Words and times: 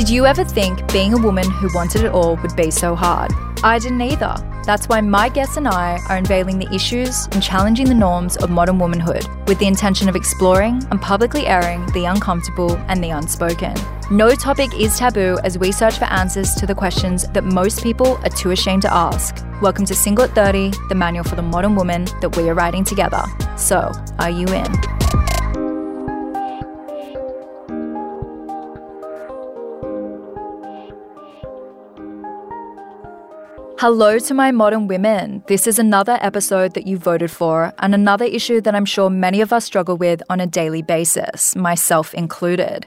Did 0.00 0.08
you 0.08 0.24
ever 0.24 0.44
think 0.44 0.90
being 0.94 1.12
a 1.12 1.18
woman 1.18 1.44
who 1.50 1.68
wanted 1.74 2.04
it 2.04 2.12
all 2.12 2.36
would 2.36 2.56
be 2.56 2.70
so 2.70 2.94
hard? 2.94 3.32
I 3.62 3.78
didn't 3.78 4.00
either. 4.00 4.34
That's 4.64 4.88
why 4.88 5.02
my 5.02 5.28
guests 5.28 5.58
and 5.58 5.68
I 5.68 5.98
are 6.08 6.16
unveiling 6.16 6.58
the 6.58 6.74
issues 6.74 7.26
and 7.32 7.42
challenging 7.42 7.86
the 7.86 7.92
norms 7.92 8.38
of 8.38 8.48
modern 8.48 8.78
womanhood 8.78 9.26
with 9.46 9.58
the 9.58 9.66
intention 9.66 10.08
of 10.08 10.16
exploring 10.16 10.82
and 10.90 11.02
publicly 11.02 11.46
airing 11.46 11.84
the 11.92 12.06
uncomfortable 12.06 12.78
and 12.88 13.04
the 13.04 13.10
unspoken. 13.10 13.74
No 14.10 14.30
topic 14.34 14.70
is 14.72 14.98
taboo 14.98 15.36
as 15.44 15.58
we 15.58 15.70
search 15.70 15.98
for 15.98 16.06
answers 16.06 16.54
to 16.54 16.66
the 16.66 16.74
questions 16.74 17.28
that 17.34 17.44
most 17.44 17.82
people 17.82 18.16
are 18.24 18.30
too 18.30 18.52
ashamed 18.52 18.82
to 18.82 18.92
ask. 18.92 19.44
Welcome 19.60 19.84
to 19.84 19.94
Single 19.94 20.24
at 20.24 20.34
30, 20.34 20.72
the 20.88 20.94
manual 20.94 21.24
for 21.24 21.36
the 21.36 21.42
modern 21.42 21.74
woman 21.74 22.06
that 22.22 22.38
we 22.38 22.48
are 22.48 22.54
writing 22.54 22.84
together. 22.84 23.22
So, 23.58 23.92
are 24.18 24.30
you 24.30 24.46
in? 24.46 24.99
Hello 33.80 34.18
to 34.18 34.34
my 34.34 34.50
modern 34.50 34.88
women. 34.88 35.42
This 35.46 35.66
is 35.66 35.78
another 35.78 36.18
episode 36.20 36.74
that 36.74 36.86
you 36.86 36.98
voted 36.98 37.30
for, 37.30 37.72
and 37.78 37.94
another 37.94 38.26
issue 38.26 38.60
that 38.60 38.74
I'm 38.74 38.84
sure 38.84 39.08
many 39.08 39.40
of 39.40 39.54
us 39.54 39.64
struggle 39.64 39.96
with 39.96 40.22
on 40.28 40.38
a 40.38 40.46
daily 40.46 40.82
basis, 40.82 41.56
myself 41.56 42.12
included. 42.12 42.86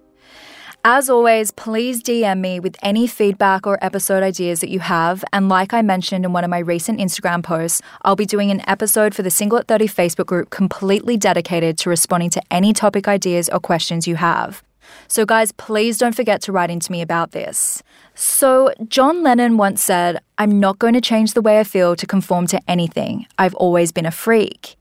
As 0.85 1.09
always, 1.09 1.49
please 1.49 2.03
DM 2.03 2.41
me 2.41 2.59
with 2.59 2.75
any 2.83 3.07
feedback 3.07 3.65
or 3.65 3.83
episode 3.83 4.21
ideas 4.21 4.59
that 4.59 4.69
you 4.69 4.81
have. 4.81 5.25
And 5.33 5.49
like 5.49 5.73
I 5.73 5.81
mentioned 5.81 6.25
in 6.25 6.31
one 6.31 6.43
of 6.43 6.51
my 6.51 6.59
recent 6.59 6.99
Instagram 6.99 7.41
posts, 7.41 7.81
I'll 8.03 8.15
be 8.15 8.27
doing 8.27 8.51
an 8.51 8.61
episode 8.69 9.15
for 9.15 9.23
the 9.23 9.31
Single 9.31 9.57
at 9.57 9.67
30 9.67 9.87
Facebook 9.87 10.27
group 10.27 10.51
completely 10.51 11.17
dedicated 11.17 11.75
to 11.79 11.89
responding 11.89 12.29
to 12.29 12.41
any 12.51 12.71
topic 12.71 13.07
ideas 13.07 13.49
or 13.49 13.59
questions 13.59 14.07
you 14.07 14.17
have. 14.17 14.61
So, 15.07 15.25
guys, 15.25 15.51
please 15.53 15.97
don't 15.97 16.15
forget 16.15 16.39
to 16.43 16.51
write 16.51 16.69
into 16.69 16.91
me 16.91 17.01
about 17.01 17.31
this. 17.31 17.81
So, 18.15 18.71
John 18.87 19.23
Lennon 19.23 19.57
once 19.57 19.81
said, 19.81 20.21
I'm 20.37 20.59
not 20.59 20.77
going 20.77 20.93
to 20.93 21.01
change 21.01 21.33
the 21.33 21.41
way 21.41 21.59
I 21.59 21.63
feel 21.63 21.95
to 21.95 22.05
conform 22.05 22.45
to 22.47 22.61
anything. 22.67 23.25
I've 23.39 23.55
always 23.55 23.91
been 23.91 24.05
a 24.05 24.11
freak. 24.11 24.75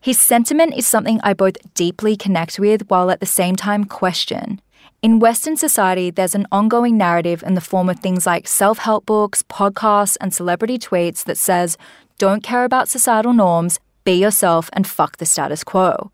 His 0.00 0.20
sentiment 0.20 0.74
is 0.76 0.86
something 0.86 1.18
I 1.22 1.32
both 1.32 1.56
deeply 1.74 2.16
connect 2.16 2.58
with 2.58 2.88
while 2.88 3.10
at 3.10 3.20
the 3.20 3.26
same 3.26 3.56
time 3.56 3.86
question. 3.86 4.60
In 5.02 5.20
Western 5.20 5.56
society, 5.56 6.10
there's 6.10 6.34
an 6.34 6.46
ongoing 6.52 6.96
narrative 6.98 7.42
in 7.42 7.54
the 7.54 7.60
form 7.60 7.88
of 7.88 8.00
things 8.00 8.26
like 8.26 8.46
self 8.46 8.78
help 8.78 9.06
books, 9.06 9.42
podcasts, 9.42 10.16
and 10.20 10.34
celebrity 10.34 10.78
tweets 10.78 11.24
that 11.24 11.38
says, 11.38 11.76
don't 12.18 12.42
care 12.42 12.64
about 12.64 12.88
societal 12.88 13.32
norms, 13.32 13.78
be 14.04 14.12
yourself, 14.12 14.70
and 14.72 14.86
fuck 14.86 15.16
the 15.16 15.26
status 15.26 15.64
quo. 15.64 16.10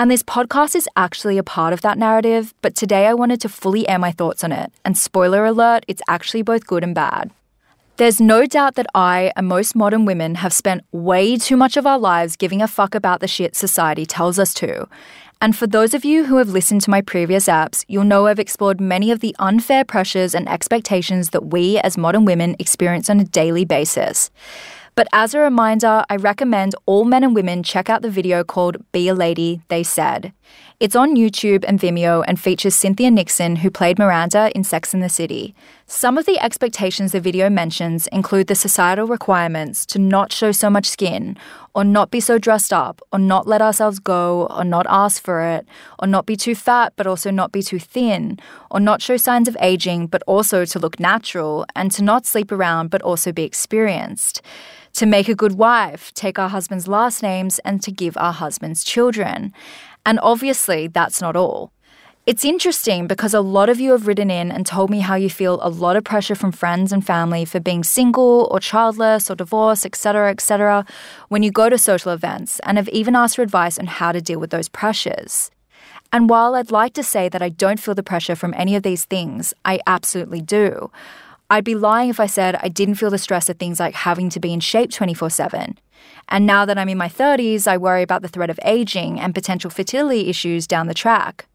And 0.00 0.12
this 0.12 0.22
podcast 0.22 0.76
is 0.76 0.88
actually 0.94 1.38
a 1.38 1.42
part 1.42 1.72
of 1.72 1.80
that 1.80 1.98
narrative, 1.98 2.54
but 2.62 2.76
today 2.76 3.08
I 3.08 3.14
wanted 3.14 3.40
to 3.40 3.48
fully 3.48 3.88
air 3.88 3.98
my 3.98 4.12
thoughts 4.12 4.44
on 4.44 4.52
it. 4.52 4.72
And 4.84 4.96
spoiler 4.96 5.44
alert, 5.44 5.84
it's 5.88 6.02
actually 6.06 6.42
both 6.42 6.68
good 6.68 6.84
and 6.84 6.94
bad. 6.94 7.32
There's 7.96 8.20
no 8.20 8.46
doubt 8.46 8.76
that 8.76 8.86
I 8.94 9.32
and 9.34 9.48
most 9.48 9.74
modern 9.74 10.04
women 10.04 10.36
have 10.36 10.52
spent 10.52 10.84
way 10.92 11.36
too 11.36 11.56
much 11.56 11.76
of 11.76 11.84
our 11.84 11.98
lives 11.98 12.36
giving 12.36 12.62
a 12.62 12.68
fuck 12.68 12.94
about 12.94 13.18
the 13.18 13.26
shit 13.26 13.56
society 13.56 14.06
tells 14.06 14.38
us 14.38 14.54
to. 14.54 14.86
And 15.40 15.56
for 15.56 15.66
those 15.66 15.94
of 15.94 16.04
you 16.04 16.26
who 16.26 16.36
have 16.36 16.48
listened 16.48 16.82
to 16.82 16.90
my 16.90 17.00
previous 17.00 17.46
apps, 17.48 17.84
you'll 17.88 18.04
know 18.04 18.28
I've 18.28 18.38
explored 18.38 18.80
many 18.80 19.10
of 19.10 19.18
the 19.18 19.34
unfair 19.40 19.84
pressures 19.84 20.32
and 20.32 20.48
expectations 20.48 21.30
that 21.30 21.46
we 21.46 21.78
as 21.78 21.98
modern 21.98 22.24
women 22.24 22.54
experience 22.60 23.10
on 23.10 23.18
a 23.18 23.24
daily 23.24 23.64
basis. 23.64 24.30
But 24.98 25.06
as 25.12 25.32
a 25.32 25.38
reminder, 25.38 26.02
I 26.10 26.16
recommend 26.16 26.74
all 26.84 27.04
men 27.04 27.22
and 27.22 27.32
women 27.32 27.62
check 27.62 27.88
out 27.88 28.02
the 28.02 28.10
video 28.10 28.42
called 28.42 28.78
Be 28.90 29.06
a 29.06 29.14
Lady, 29.14 29.60
They 29.68 29.84
Said. 29.84 30.32
It's 30.80 30.94
on 30.94 31.16
YouTube 31.16 31.64
and 31.66 31.80
Vimeo 31.80 32.22
and 32.28 32.38
features 32.38 32.76
Cynthia 32.76 33.10
Nixon, 33.10 33.56
who 33.56 33.70
played 33.70 33.98
Miranda 33.98 34.52
in 34.54 34.62
Sex 34.62 34.94
and 34.94 35.02
the 35.02 35.08
City. 35.08 35.52
Some 35.86 36.16
of 36.16 36.24
the 36.24 36.38
expectations 36.38 37.10
the 37.10 37.20
video 37.20 37.50
mentions 37.50 38.06
include 38.08 38.46
the 38.46 38.54
societal 38.54 39.08
requirements 39.08 39.84
to 39.86 39.98
not 39.98 40.32
show 40.32 40.52
so 40.52 40.70
much 40.70 40.86
skin, 40.86 41.36
or 41.74 41.82
not 41.82 42.12
be 42.12 42.20
so 42.20 42.38
dressed 42.38 42.72
up, 42.72 43.00
or 43.12 43.18
not 43.18 43.48
let 43.48 43.60
ourselves 43.60 43.98
go, 43.98 44.46
or 44.56 44.62
not 44.62 44.86
ask 44.88 45.20
for 45.20 45.40
it, 45.40 45.66
or 45.98 46.06
not 46.06 46.26
be 46.26 46.36
too 46.36 46.54
fat 46.54 46.92
but 46.94 47.08
also 47.08 47.32
not 47.32 47.50
be 47.50 47.60
too 47.60 47.80
thin, 47.80 48.38
or 48.70 48.78
not 48.78 49.02
show 49.02 49.16
signs 49.16 49.48
of 49.48 49.56
aging 49.60 50.06
but 50.06 50.22
also 50.28 50.64
to 50.64 50.78
look 50.78 51.00
natural, 51.00 51.66
and 51.74 51.90
to 51.90 52.04
not 52.04 52.24
sleep 52.24 52.52
around 52.52 52.88
but 52.88 53.02
also 53.02 53.32
be 53.32 53.42
experienced 53.42 54.42
to 54.98 55.06
make 55.06 55.28
a 55.28 55.34
good 55.34 55.52
wife, 55.52 56.12
take 56.14 56.38
our 56.38 56.48
husband's 56.48 56.88
last 56.88 57.22
names, 57.22 57.60
and 57.60 57.80
to 57.82 57.92
give 57.92 58.16
our 58.16 58.32
husbands 58.32 58.82
children. 58.82 59.52
And 60.08 60.18
obviously, 60.22 60.86
that's 60.86 61.20
not 61.20 61.36
all. 61.36 61.70
It's 62.24 62.42
interesting 62.42 63.06
because 63.06 63.34
a 63.34 63.42
lot 63.42 63.68
of 63.68 63.78
you 63.78 63.90
have 63.90 64.06
written 64.06 64.30
in 64.30 64.50
and 64.50 64.64
told 64.64 64.88
me 64.88 65.00
how 65.00 65.16
you 65.16 65.28
feel 65.28 65.58
a 65.60 65.68
lot 65.68 65.96
of 65.96 66.04
pressure 66.04 66.34
from 66.34 66.50
friends 66.50 66.94
and 66.94 67.04
family 67.04 67.44
for 67.44 67.60
being 67.60 67.84
single 67.84 68.48
or 68.50 68.58
childless 68.58 69.30
or 69.30 69.34
divorced, 69.34 69.84
etc., 69.84 70.30
etc., 70.30 70.86
when 71.28 71.42
you 71.42 71.50
go 71.50 71.68
to 71.68 71.76
social 71.76 72.10
events, 72.10 72.58
and 72.60 72.78
have 72.78 72.88
even 72.88 73.14
asked 73.14 73.36
for 73.36 73.42
advice 73.42 73.78
on 73.78 73.84
how 73.84 74.10
to 74.10 74.22
deal 74.22 74.40
with 74.40 74.48
those 74.48 74.70
pressures. 74.70 75.50
And 76.10 76.30
while 76.30 76.54
I'd 76.54 76.70
like 76.70 76.94
to 76.94 77.02
say 77.02 77.28
that 77.28 77.42
I 77.42 77.50
don't 77.50 77.78
feel 77.78 77.94
the 77.94 78.02
pressure 78.02 78.34
from 78.34 78.54
any 78.56 78.76
of 78.76 78.82
these 78.82 79.04
things, 79.04 79.52
I 79.66 79.78
absolutely 79.86 80.40
do. 80.40 80.90
I'd 81.50 81.64
be 81.64 81.74
lying 81.74 82.10
if 82.10 82.20
I 82.20 82.26
said 82.26 82.56
I 82.62 82.68
didn't 82.68 82.96
feel 82.96 83.08
the 83.08 83.16
stress 83.16 83.48
of 83.48 83.56
things 83.56 83.80
like 83.80 83.94
having 83.94 84.28
to 84.30 84.40
be 84.40 84.52
in 84.52 84.60
shape 84.60 84.90
24 84.90 85.30
7. 85.30 85.78
And 86.28 86.46
now 86.46 86.66
that 86.66 86.76
I'm 86.76 86.90
in 86.90 86.98
my 86.98 87.08
30s, 87.08 87.66
I 87.66 87.78
worry 87.78 88.02
about 88.02 88.20
the 88.20 88.28
threat 88.28 88.50
of 88.50 88.60
aging 88.64 89.18
and 89.18 89.34
potential 89.34 89.70
fertility 89.70 90.28
issues 90.28 90.66
down 90.66 90.88
the 90.88 90.94
track. 90.94 91.46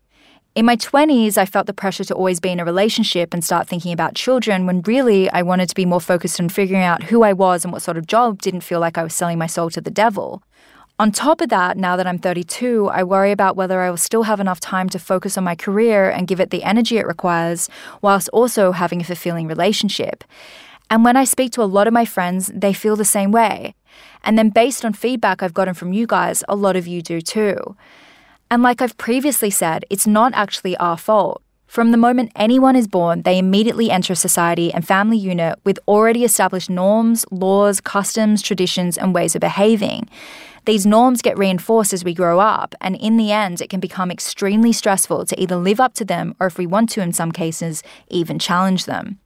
In 0.55 0.65
my 0.65 0.75
20s, 0.75 1.37
I 1.37 1.45
felt 1.45 1.67
the 1.67 1.73
pressure 1.73 2.03
to 2.05 2.15
always 2.15 2.39
be 2.39 2.49
in 2.49 2.59
a 2.59 2.65
relationship 2.65 3.33
and 3.33 3.43
start 3.43 3.67
thinking 3.67 3.91
about 3.91 4.15
children 4.15 4.65
when 4.65 4.81
really 4.81 5.29
I 5.29 5.43
wanted 5.43 5.69
to 5.69 5.75
be 5.75 5.85
more 5.85 6.01
focused 6.01 6.39
on 6.39 6.49
figuring 6.49 6.83
out 6.83 7.03
who 7.03 7.23
I 7.23 7.33
was 7.33 7.63
and 7.63 7.71
what 7.71 7.81
sort 7.83 7.97
of 7.97 8.07
job 8.07 8.41
didn't 8.41 8.61
feel 8.61 8.79
like 8.79 8.97
I 8.97 9.03
was 9.03 9.13
selling 9.13 9.37
my 9.37 9.47
soul 9.47 9.69
to 9.71 9.81
the 9.81 9.91
devil. 9.91 10.43
On 11.03 11.11
top 11.11 11.41
of 11.41 11.49
that, 11.49 11.75
now 11.75 11.97
that 11.97 12.07
I'm 12.07 12.17
32, 12.17 12.87
I 12.87 13.03
worry 13.03 13.33
about 13.33 13.57
whether 13.57 13.81
I 13.81 13.89
will 13.89 13.97
still 13.97 14.23
have 14.23 14.39
enough 14.39 14.61
time 14.61 14.87
to 14.87 14.97
focus 14.97 15.37
on 15.37 15.43
my 15.43 15.53
career 15.53 16.09
and 16.09 16.29
give 16.29 16.39
it 16.39 16.49
the 16.49 16.63
energy 16.63 16.97
it 16.97 17.05
requires, 17.05 17.69
whilst 18.01 18.29
also 18.29 18.71
having 18.71 19.01
a 19.01 19.03
fulfilling 19.03 19.45
relationship. 19.45 20.23
And 20.89 21.03
when 21.03 21.17
I 21.17 21.25
speak 21.25 21.51
to 21.51 21.61
a 21.61 21.65
lot 21.67 21.87
of 21.87 21.93
my 21.93 22.05
friends, 22.05 22.49
they 22.55 22.71
feel 22.71 22.95
the 22.95 23.03
same 23.03 23.33
way. 23.33 23.75
And 24.23 24.37
then, 24.37 24.47
based 24.49 24.85
on 24.85 24.93
feedback 24.93 25.43
I've 25.43 25.53
gotten 25.53 25.73
from 25.73 25.91
you 25.91 26.07
guys, 26.07 26.41
a 26.47 26.55
lot 26.55 26.77
of 26.77 26.87
you 26.87 27.01
do 27.01 27.19
too. 27.19 27.75
And 28.49 28.63
like 28.63 28.81
I've 28.81 28.95
previously 28.95 29.49
said, 29.49 29.83
it's 29.89 30.07
not 30.07 30.31
actually 30.33 30.77
our 30.77 30.95
fault. 30.95 31.41
From 31.67 31.91
the 31.91 31.97
moment 31.97 32.31
anyone 32.37 32.77
is 32.77 32.87
born, 32.87 33.23
they 33.23 33.37
immediately 33.37 33.91
enter 33.91 34.15
society 34.15 34.71
and 34.71 34.87
family 34.87 35.17
unit 35.17 35.59
with 35.65 35.79
already 35.85 36.23
established 36.23 36.69
norms, 36.69 37.25
laws, 37.29 37.81
customs, 37.81 38.41
traditions, 38.41 38.97
and 38.97 39.13
ways 39.13 39.35
of 39.35 39.41
behaving. 39.41 40.07
These 40.65 40.85
norms 40.85 41.21
get 41.21 41.37
reinforced 41.37 41.91
as 41.91 42.05
we 42.05 42.13
grow 42.13 42.39
up, 42.39 42.73
and 42.79 42.95
in 42.95 43.17
the 43.17 43.33
end, 43.33 43.59
it 43.59 43.69
can 43.69 43.81
become 43.81 44.09
extremely 44.09 44.71
stressful 44.71 45.25
to 45.25 45.41
either 45.41 45.57
live 45.57 45.81
up 45.81 45.93
to 45.95 46.05
them 46.05 46.35
or, 46.39 46.47
if 46.47 46.57
we 46.57 46.65
want 46.65 46.89
to, 46.91 47.01
in 47.01 47.11
some 47.11 47.33
cases, 47.33 47.83
even 48.07 48.39
challenge 48.39 48.85
them. 48.85 49.19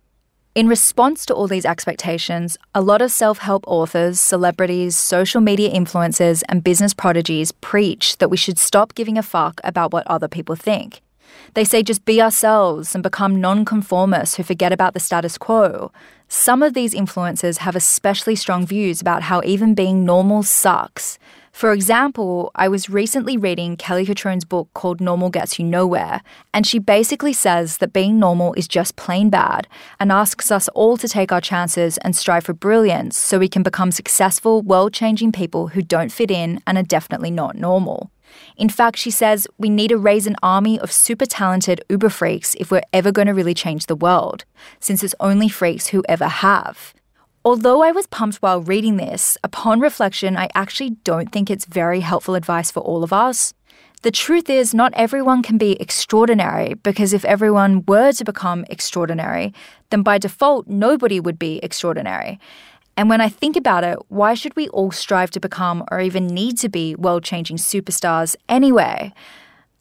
In 0.55 0.67
response 0.67 1.27
to 1.27 1.35
all 1.35 1.45
these 1.47 1.67
expectations, 1.67 2.57
a 2.73 2.81
lot 2.81 3.03
of 3.03 3.11
self 3.11 3.37
help 3.37 3.63
authors, 3.67 4.19
celebrities, 4.19 4.97
social 4.97 5.39
media 5.39 5.69
influencers, 5.69 6.41
and 6.49 6.63
business 6.63 6.95
prodigies 6.95 7.51
preach 7.51 8.17
that 8.17 8.29
we 8.31 8.37
should 8.37 8.57
stop 8.57 8.95
giving 8.95 9.19
a 9.19 9.21
fuck 9.21 9.61
about 9.63 9.93
what 9.93 10.07
other 10.07 10.27
people 10.27 10.55
think. 10.55 11.01
They 11.53 11.63
say 11.63 11.83
just 11.83 12.05
be 12.05 12.19
ourselves 12.19 12.95
and 12.95 13.03
become 13.03 13.39
non 13.39 13.65
conformists 13.65 14.37
who 14.37 14.43
forget 14.43 14.73
about 14.73 14.95
the 14.95 14.99
status 14.99 15.37
quo. 15.37 15.91
Some 16.29 16.61
of 16.61 16.73
these 16.73 16.93
influencers 16.93 17.59
have 17.59 17.75
especially 17.75 18.35
strong 18.35 18.65
views 18.65 18.99
about 18.99 19.23
how 19.23 19.41
even 19.45 19.73
being 19.73 20.03
normal 20.03 20.43
sucks. 20.43 21.17
For 21.53 21.71
example, 21.71 22.51
I 22.53 22.67
was 22.67 22.89
recently 22.89 23.37
reading 23.37 23.77
Kelly 23.77 24.05
Cutrone's 24.05 24.43
book 24.43 24.67
called 24.73 24.99
Normal 24.99 25.29
Gets 25.29 25.57
You 25.57 25.65
Nowhere, 25.65 26.21
and 26.53 26.67
she 26.67 26.79
basically 26.79 27.31
says 27.31 27.77
that 27.77 27.93
being 27.93 28.19
normal 28.19 28.53
is 28.53 28.67
just 28.67 28.97
plain 28.97 29.29
bad 29.29 29.67
and 30.01 30.11
asks 30.11 30.51
us 30.51 30.67
all 30.75 30.97
to 30.97 31.07
take 31.07 31.31
our 31.31 31.41
chances 31.41 31.97
and 31.99 32.13
strive 32.13 32.43
for 32.43 32.53
brilliance 32.53 33.17
so 33.17 33.39
we 33.39 33.47
can 33.47 33.63
become 33.63 33.91
successful, 33.91 34.61
world 34.61 34.93
changing 34.93 35.31
people 35.31 35.69
who 35.69 35.81
don't 35.81 36.11
fit 36.11 36.29
in 36.29 36.61
and 36.67 36.77
are 36.77 36.83
definitely 36.83 37.31
not 37.31 37.55
normal. 37.55 38.11
In 38.55 38.69
fact, 38.69 38.97
she 38.97 39.11
says 39.11 39.47
we 39.57 39.69
need 39.69 39.89
to 39.89 39.97
raise 39.97 40.27
an 40.27 40.35
army 40.41 40.79
of 40.79 40.91
super 40.91 41.25
talented 41.25 41.81
uber 41.89 42.09
freaks 42.09 42.55
if 42.55 42.71
we're 42.71 42.81
ever 42.93 43.11
going 43.11 43.27
to 43.27 43.33
really 43.33 43.53
change 43.53 43.85
the 43.85 43.95
world, 43.95 44.45
since 44.79 45.03
it's 45.03 45.15
only 45.19 45.49
freaks 45.49 45.87
who 45.87 46.03
ever 46.07 46.27
have. 46.27 46.93
Although 47.45 47.81
I 47.81 47.91
was 47.91 48.07
pumped 48.07 48.37
while 48.37 48.61
reading 48.61 48.97
this, 48.97 49.37
upon 49.43 49.79
reflection, 49.79 50.35
I 50.35 50.49
actually 50.53 50.91
don't 51.05 51.31
think 51.31 51.49
it's 51.49 51.65
very 51.65 52.01
helpful 52.01 52.35
advice 52.35 52.71
for 52.71 52.81
all 52.81 53.03
of 53.03 53.13
us. 53.13 53.53
The 54.03 54.11
truth 54.11 54.49
is, 54.49 54.73
not 54.73 54.93
everyone 54.95 55.41
can 55.41 55.57
be 55.57 55.79
extraordinary 55.81 56.75
because 56.75 57.13
if 57.13 57.25
everyone 57.25 57.83
were 57.87 58.11
to 58.11 58.23
become 58.23 58.63
extraordinary, 58.69 59.53
then 59.89 60.03
by 60.03 60.17
default, 60.17 60.67
nobody 60.67 61.19
would 61.19 61.39
be 61.39 61.59
extraordinary. 61.63 62.39
And 62.97 63.09
when 63.09 63.21
I 63.21 63.29
think 63.29 63.55
about 63.55 63.83
it, 63.83 63.99
why 64.07 64.33
should 64.33 64.55
we 64.55 64.69
all 64.69 64.89
strive 64.89 65.29
to 65.31 65.39
become 65.39 65.85
or 65.91 66.01
even 66.01 66.25
need 66.25 66.57
to 66.57 66.67
be 66.67 66.95
world 66.95 67.23
changing 67.23 67.57
superstars 67.57 68.35
anyway? 68.49 69.13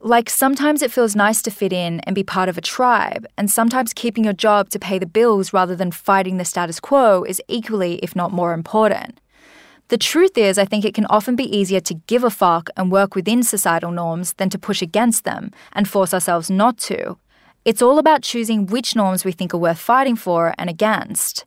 Like 0.00 0.28
sometimes 0.28 0.82
it 0.82 0.92
feels 0.92 1.16
nice 1.16 1.40
to 1.42 1.50
fit 1.50 1.72
in 1.72 2.00
and 2.00 2.14
be 2.14 2.22
part 2.22 2.50
of 2.50 2.58
a 2.58 2.60
tribe, 2.60 3.26
and 3.38 3.50
sometimes 3.50 3.94
keeping 3.94 4.24
your 4.24 4.34
job 4.34 4.68
to 4.68 4.78
pay 4.78 4.98
the 4.98 5.06
bills 5.06 5.54
rather 5.54 5.74
than 5.74 5.90
fighting 5.90 6.36
the 6.36 6.44
status 6.44 6.78
quo 6.78 7.24
is 7.24 7.40
equally, 7.48 7.94
if 7.96 8.14
not 8.14 8.32
more 8.32 8.52
important. 8.52 9.18
The 9.88 9.96
truth 9.96 10.36
is, 10.36 10.58
I 10.58 10.66
think 10.66 10.84
it 10.84 10.94
can 10.94 11.06
often 11.06 11.36
be 11.36 11.56
easier 11.56 11.80
to 11.80 11.94
give 12.06 12.22
a 12.22 12.30
fuck 12.30 12.68
and 12.76 12.92
work 12.92 13.14
within 13.14 13.42
societal 13.42 13.92
norms 13.92 14.34
than 14.34 14.50
to 14.50 14.58
push 14.58 14.82
against 14.82 15.24
them 15.24 15.52
and 15.72 15.88
force 15.88 16.12
ourselves 16.12 16.50
not 16.50 16.76
to. 16.78 17.16
It's 17.64 17.80
all 17.80 17.98
about 17.98 18.22
choosing 18.22 18.66
which 18.66 18.94
norms 18.94 19.24
we 19.24 19.32
think 19.32 19.54
are 19.54 19.58
worth 19.58 19.78
fighting 19.78 20.16
for 20.16 20.54
and 20.58 20.68
against. 20.68 21.46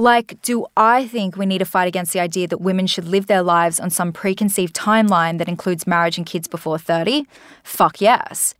Like, 0.00 0.40
do 0.42 0.64
I 0.76 1.08
think 1.08 1.36
we 1.36 1.44
need 1.44 1.58
to 1.58 1.64
fight 1.64 1.88
against 1.88 2.12
the 2.12 2.20
idea 2.20 2.46
that 2.46 2.60
women 2.60 2.86
should 2.86 3.08
live 3.08 3.26
their 3.26 3.42
lives 3.42 3.80
on 3.80 3.90
some 3.90 4.12
preconceived 4.12 4.72
timeline 4.72 5.38
that 5.38 5.48
includes 5.48 5.88
marriage 5.88 6.16
and 6.16 6.24
kids 6.24 6.46
before 6.46 6.78
30? 6.78 7.26
Fuck 7.64 8.00
yes. 8.00 8.54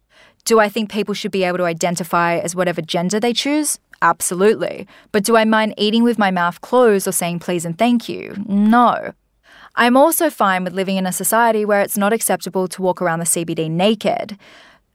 Do 0.44 0.58
I 0.58 0.68
think 0.68 0.90
people 0.90 1.14
should 1.14 1.30
be 1.30 1.44
able 1.44 1.58
to 1.58 1.64
identify 1.64 2.38
as 2.38 2.56
whatever 2.56 2.82
gender 2.82 3.20
they 3.20 3.32
choose? 3.32 3.78
Absolutely. 4.02 4.88
But 5.12 5.22
do 5.22 5.36
I 5.36 5.44
mind 5.44 5.74
eating 5.76 6.02
with 6.02 6.18
my 6.18 6.32
mouth 6.32 6.60
closed 6.60 7.06
or 7.06 7.12
saying 7.12 7.38
please 7.38 7.64
and 7.64 7.78
thank 7.78 8.08
you? 8.08 8.34
No. 8.48 9.12
I'm 9.76 9.96
also 9.96 10.30
fine 10.30 10.64
with 10.64 10.72
living 10.72 10.96
in 10.96 11.06
a 11.06 11.12
society 11.12 11.64
where 11.64 11.82
it's 11.82 11.96
not 11.96 12.12
acceptable 12.12 12.66
to 12.66 12.82
walk 12.82 13.00
around 13.00 13.20
the 13.20 13.24
CBD 13.24 13.70
naked. 13.70 14.36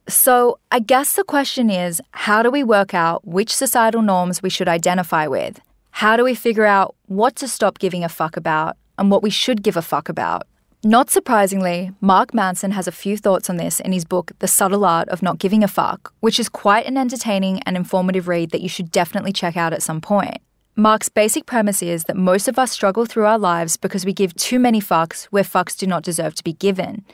So, 0.08 0.58
I 0.70 0.80
guess 0.80 1.14
the 1.14 1.24
question 1.24 1.70
is 1.70 2.02
how 2.10 2.42
do 2.42 2.50
we 2.50 2.62
work 2.62 2.92
out 2.92 3.26
which 3.26 3.56
societal 3.56 4.02
norms 4.02 4.42
we 4.42 4.50
should 4.50 4.68
identify 4.68 5.26
with? 5.26 5.58
How 5.98 6.16
do 6.16 6.24
we 6.24 6.34
figure 6.34 6.64
out 6.64 6.96
what 7.06 7.36
to 7.36 7.46
stop 7.46 7.78
giving 7.78 8.02
a 8.02 8.08
fuck 8.08 8.36
about 8.36 8.76
and 8.98 9.12
what 9.12 9.22
we 9.22 9.30
should 9.30 9.62
give 9.62 9.76
a 9.76 9.80
fuck 9.80 10.08
about? 10.08 10.42
Not 10.82 11.08
surprisingly, 11.08 11.92
Mark 12.00 12.34
Manson 12.34 12.72
has 12.72 12.88
a 12.88 12.92
few 12.92 13.16
thoughts 13.16 13.48
on 13.48 13.58
this 13.58 13.78
in 13.78 13.92
his 13.92 14.04
book, 14.04 14.32
The 14.40 14.48
Subtle 14.48 14.84
Art 14.84 15.08
of 15.08 15.22
Not 15.22 15.38
Giving 15.38 15.62
a 15.62 15.68
Fuck, 15.68 16.12
which 16.18 16.40
is 16.40 16.48
quite 16.48 16.86
an 16.86 16.96
entertaining 16.96 17.60
and 17.62 17.76
informative 17.76 18.26
read 18.26 18.50
that 18.50 18.60
you 18.60 18.68
should 18.68 18.90
definitely 18.90 19.32
check 19.32 19.56
out 19.56 19.72
at 19.72 19.84
some 19.84 20.00
point. 20.00 20.38
Mark's 20.74 21.08
basic 21.08 21.46
premise 21.46 21.80
is 21.80 22.02
that 22.04 22.16
most 22.16 22.48
of 22.48 22.58
us 22.58 22.72
struggle 22.72 23.06
through 23.06 23.26
our 23.26 23.38
lives 23.38 23.76
because 23.76 24.04
we 24.04 24.12
give 24.12 24.34
too 24.34 24.58
many 24.58 24.80
fucks 24.80 25.26
where 25.26 25.44
fucks 25.44 25.78
do 25.78 25.86
not 25.86 26.02
deserve 26.02 26.34
to 26.34 26.42
be 26.42 26.54
given. 26.54 27.04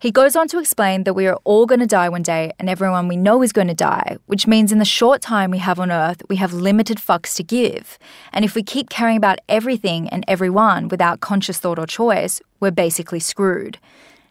He 0.00 0.12
goes 0.12 0.36
on 0.36 0.46
to 0.48 0.60
explain 0.60 1.02
that 1.02 1.14
we 1.14 1.26
are 1.26 1.40
all 1.42 1.66
going 1.66 1.80
to 1.80 1.86
die 1.86 2.08
one 2.08 2.22
day 2.22 2.52
and 2.60 2.70
everyone 2.70 3.08
we 3.08 3.16
know 3.16 3.42
is 3.42 3.52
going 3.52 3.66
to 3.66 3.74
die, 3.74 4.16
which 4.26 4.46
means 4.46 4.70
in 4.70 4.78
the 4.78 4.84
short 4.84 5.20
time 5.20 5.50
we 5.50 5.58
have 5.58 5.80
on 5.80 5.90
Earth, 5.90 6.22
we 6.28 6.36
have 6.36 6.52
limited 6.52 6.98
fucks 6.98 7.34
to 7.34 7.42
give. 7.42 7.98
And 8.32 8.44
if 8.44 8.54
we 8.54 8.62
keep 8.62 8.90
caring 8.90 9.16
about 9.16 9.40
everything 9.48 10.08
and 10.10 10.24
everyone 10.28 10.86
without 10.86 11.18
conscious 11.18 11.58
thought 11.58 11.80
or 11.80 11.86
choice, 11.86 12.40
we're 12.60 12.70
basically 12.70 13.18
screwed. 13.18 13.78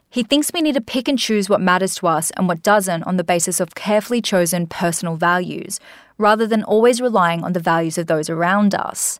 He 0.09 0.23
thinks 0.23 0.51
we 0.53 0.61
need 0.61 0.75
to 0.75 0.81
pick 0.81 1.09
and 1.09 1.19
choose 1.19 1.49
what 1.49 1.59
matters 1.59 1.95
to 1.95 2.07
us 2.07 2.31
and 2.31 2.47
what 2.47 2.63
doesn't 2.63 3.03
on 3.03 3.17
the 3.17 3.25
basis 3.25 3.59
of 3.59 3.75
carefully 3.75 4.21
chosen 4.21 4.67
personal 4.67 5.17
values, 5.17 5.81
rather 6.17 6.47
than 6.47 6.63
always 6.63 7.01
relying 7.01 7.43
on 7.43 7.51
the 7.51 7.59
values 7.59 7.97
of 7.97 8.07
those 8.07 8.29
around 8.29 8.73
us. 8.73 9.19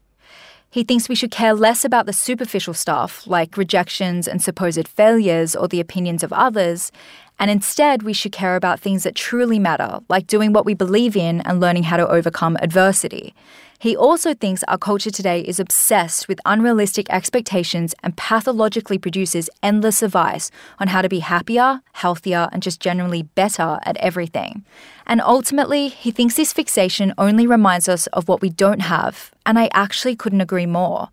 He 0.70 0.84
thinks 0.84 1.08
we 1.08 1.16
should 1.16 1.32
care 1.32 1.54
less 1.54 1.86
about 1.86 2.06
the 2.06 2.14
superficial 2.14 2.74
stuff, 2.74 3.26
like 3.26 3.58
rejections 3.58 4.28
and 4.28 4.42
supposed 4.42 4.88
failures 4.88 5.56
or 5.56 5.68
the 5.68 5.80
opinions 5.80 6.24
of 6.24 6.34
others, 6.34 6.92
and 7.40 7.52
instead 7.52 8.04
we 8.04 8.14
should 8.14 8.32
care 8.32 8.56
about 8.56 8.80
things 8.80 9.04
that 9.04 9.16
truly 9.16 9.60
matter, 9.60 10.00
like 10.10 10.28
doing 10.28 10.54
what 10.54 10.66
we 10.66 10.74
believe 10.74 11.16
in 11.16 11.42
and 11.42 11.60
learning 11.60 11.84
how 11.84 11.98
to 11.98 12.08
overcome 12.08 12.58
adversity. 12.62 13.34
He 13.80 13.96
also 13.96 14.34
thinks 14.34 14.64
our 14.64 14.78
culture 14.78 15.12
today 15.12 15.42
is 15.42 15.60
obsessed 15.60 16.28
with 16.28 16.40
unrealistic 16.46 17.08
expectations 17.12 17.94
and 18.02 18.18
pathologically 18.18 18.98
produces 18.98 19.52
endless 19.62 20.02
advice 20.02 20.50
on 20.80 20.88
how 20.88 21.04
to 21.04 21.10
be 21.10 21.20
happier, 21.20 21.82
healthier, 21.94 22.50
and 22.52 22.64
just 22.64 22.80
generally 22.80 23.22
better 23.22 23.78
at 23.84 23.98
everything. 23.98 24.66
And 25.06 25.22
ultimately, 25.22 25.90
he 25.90 26.10
thinks 26.10 26.36
this 26.36 26.54
fixation 26.54 27.14
only 27.20 27.46
reminds 27.46 27.88
us 27.88 28.08
of 28.08 28.28
what 28.28 28.42
we 28.42 28.50
don't 28.50 28.82
have, 28.82 29.32
and 29.46 29.60
I 29.60 29.70
actually 29.74 30.16
couldn't 30.16 30.42
agree 30.42 30.66
more. 30.66 31.10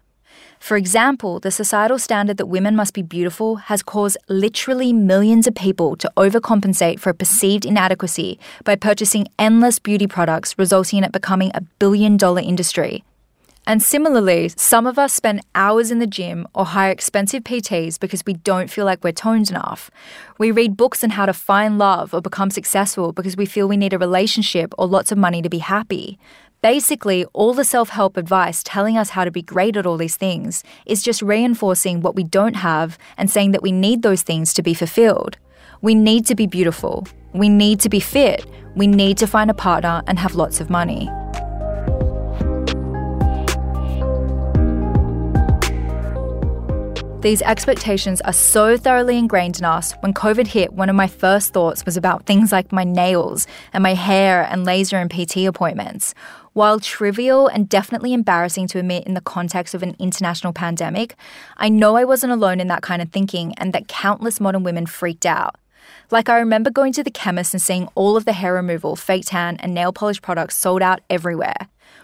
For 0.64 0.78
example, 0.78 1.40
the 1.40 1.50
societal 1.50 1.98
standard 1.98 2.38
that 2.38 2.46
women 2.46 2.74
must 2.74 2.94
be 2.94 3.02
beautiful 3.02 3.56
has 3.56 3.82
caused 3.82 4.16
literally 4.30 4.94
millions 4.94 5.46
of 5.46 5.54
people 5.54 5.94
to 5.96 6.10
overcompensate 6.16 7.00
for 7.00 7.10
a 7.10 7.14
perceived 7.14 7.66
inadequacy 7.66 8.38
by 8.64 8.76
purchasing 8.76 9.26
endless 9.38 9.78
beauty 9.78 10.06
products, 10.06 10.58
resulting 10.58 11.00
in 11.00 11.04
it 11.04 11.12
becoming 11.12 11.50
a 11.52 11.60
billion 11.78 12.16
dollar 12.16 12.40
industry. 12.40 13.04
And 13.66 13.82
similarly, 13.82 14.48
some 14.56 14.86
of 14.86 14.98
us 14.98 15.12
spend 15.12 15.42
hours 15.54 15.90
in 15.90 15.98
the 15.98 16.06
gym 16.06 16.48
or 16.54 16.64
hire 16.64 16.90
expensive 16.90 17.44
PTs 17.44 18.00
because 18.00 18.24
we 18.24 18.32
don't 18.32 18.70
feel 18.70 18.86
like 18.86 19.04
we're 19.04 19.12
toned 19.12 19.50
enough. 19.50 19.90
We 20.38 20.50
read 20.50 20.78
books 20.78 21.04
on 21.04 21.10
how 21.10 21.26
to 21.26 21.34
find 21.34 21.76
love 21.76 22.14
or 22.14 22.22
become 22.22 22.48
successful 22.48 23.12
because 23.12 23.36
we 23.36 23.44
feel 23.44 23.68
we 23.68 23.76
need 23.76 23.92
a 23.92 23.98
relationship 23.98 24.72
or 24.78 24.86
lots 24.86 25.12
of 25.12 25.18
money 25.18 25.42
to 25.42 25.50
be 25.50 25.58
happy. 25.58 26.18
Basically, 26.64 27.26
all 27.34 27.52
the 27.52 27.62
self 27.62 27.90
help 27.90 28.16
advice 28.16 28.62
telling 28.62 28.96
us 28.96 29.10
how 29.10 29.26
to 29.26 29.30
be 29.30 29.42
great 29.42 29.76
at 29.76 29.84
all 29.84 29.98
these 29.98 30.16
things 30.16 30.64
is 30.86 31.02
just 31.02 31.20
reinforcing 31.20 32.00
what 32.00 32.16
we 32.16 32.24
don't 32.24 32.56
have 32.56 32.96
and 33.18 33.30
saying 33.30 33.50
that 33.50 33.62
we 33.62 33.70
need 33.70 34.00
those 34.00 34.22
things 34.22 34.54
to 34.54 34.62
be 34.62 34.72
fulfilled. 34.72 35.36
We 35.82 35.94
need 35.94 36.24
to 36.24 36.34
be 36.34 36.46
beautiful. 36.46 37.06
We 37.34 37.50
need 37.50 37.80
to 37.80 37.90
be 37.90 38.00
fit. 38.00 38.46
We 38.74 38.86
need 38.86 39.18
to 39.18 39.26
find 39.26 39.50
a 39.50 39.52
partner 39.52 40.02
and 40.06 40.18
have 40.18 40.36
lots 40.36 40.58
of 40.58 40.70
money. 40.70 41.10
These 47.20 47.40
expectations 47.40 48.20
are 48.20 48.34
so 48.34 48.76
thoroughly 48.76 49.16
ingrained 49.16 49.58
in 49.58 49.64
us. 49.64 49.94
When 50.00 50.12
COVID 50.12 50.46
hit, 50.46 50.74
one 50.74 50.90
of 50.90 50.96
my 50.96 51.06
first 51.08 51.54
thoughts 51.54 51.86
was 51.86 51.96
about 51.96 52.26
things 52.26 52.52
like 52.52 52.70
my 52.70 52.84
nails 52.84 53.46
and 53.72 53.82
my 53.82 53.94
hair 53.94 54.46
and 54.50 54.64
laser 54.64 54.98
and 54.98 55.10
PT 55.10 55.46
appointments. 55.46 56.14
While 56.54 56.78
trivial 56.78 57.48
and 57.48 57.68
definitely 57.68 58.12
embarrassing 58.12 58.68
to 58.68 58.78
admit 58.78 59.08
in 59.08 59.14
the 59.14 59.20
context 59.20 59.74
of 59.74 59.82
an 59.82 59.96
international 59.98 60.52
pandemic, 60.52 61.16
I 61.56 61.68
know 61.68 61.96
I 61.96 62.04
wasn't 62.04 62.32
alone 62.32 62.60
in 62.60 62.68
that 62.68 62.80
kind 62.80 63.02
of 63.02 63.08
thinking 63.08 63.54
and 63.58 63.72
that 63.72 63.88
countless 63.88 64.38
modern 64.38 64.62
women 64.62 64.86
freaked 64.86 65.26
out. 65.26 65.56
Like, 66.12 66.28
I 66.28 66.38
remember 66.38 66.70
going 66.70 66.92
to 66.92 67.02
the 67.02 67.10
chemist 67.10 67.54
and 67.54 67.60
seeing 67.60 67.88
all 67.96 68.16
of 68.16 68.24
the 68.24 68.32
hair 68.32 68.54
removal, 68.54 68.94
fake 68.94 69.24
tan, 69.26 69.56
and 69.56 69.74
nail 69.74 69.92
polish 69.92 70.22
products 70.22 70.56
sold 70.56 70.80
out 70.80 71.00
everywhere. 71.10 71.56